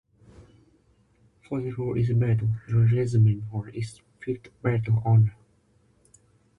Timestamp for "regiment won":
2.91-3.69